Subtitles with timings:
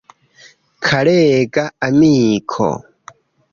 [0.85, 2.67] Karega amiko!